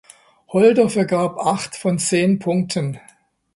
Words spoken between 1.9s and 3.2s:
zehn Punkten.